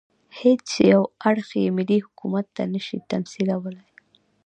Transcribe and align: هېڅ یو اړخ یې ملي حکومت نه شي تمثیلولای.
هېڅ 0.39 0.67
یو 0.91 1.01
اړخ 1.29 1.49
یې 1.61 1.75
ملي 1.77 1.97
حکومت 2.05 2.47
نه 2.73 2.79
شي 2.85 2.97
تمثیلولای. 3.11 3.89